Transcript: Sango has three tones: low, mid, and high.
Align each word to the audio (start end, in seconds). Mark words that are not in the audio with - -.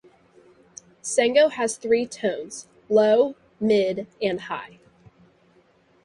Sango 1.03 1.51
has 1.51 1.77
three 1.77 2.07
tones: 2.07 2.65
low, 2.89 3.35
mid, 3.59 4.07
and 4.19 4.41
high. 4.41 4.79